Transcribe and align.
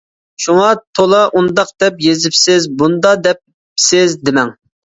شۇڭا 0.43 0.69
تولا 0.99 1.19
ئۇنداق 1.41 1.69
دەپ 1.85 2.01
يېزىپسىز، 2.07 2.67
بۇنداق 2.81 3.23
دەپسىز 3.29 4.21
دېمەڭ. 4.27 4.55